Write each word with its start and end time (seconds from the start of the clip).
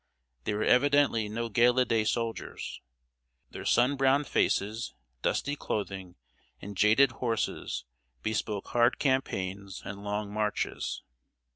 They 0.45 0.55
were 0.55 0.63
evidently 0.63 1.29
no 1.29 1.47
gala 1.47 1.85
day 1.85 2.05
soldiers. 2.05 2.81
Their 3.51 3.65
sun 3.65 3.97
browned 3.97 4.25
faces, 4.25 4.95
dusty 5.21 5.55
clothing, 5.55 6.15
and 6.59 6.75
jaded 6.75 7.11
horses 7.11 7.85
bespoke 8.23 8.69
hard 8.69 8.97
campaigns 8.97 9.83
and 9.85 10.03
long 10.03 10.33
marches. 10.33 11.03